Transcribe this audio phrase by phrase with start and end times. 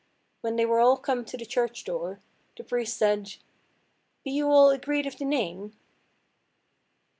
[0.39, 2.21] When they were all come to the church–door,
[2.57, 3.35] the priest said—
[4.23, 5.77] "Be you all agreed of the name?"